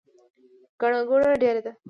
ګڼه 0.81 0.99
ګوڼه 1.09 1.31
ډیره 1.41 1.61
ده 1.65 1.71